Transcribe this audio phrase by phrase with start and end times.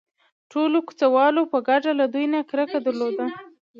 [0.51, 3.25] ټولو کوڅه والو په ګډه له دوی نه کرکه درلوده.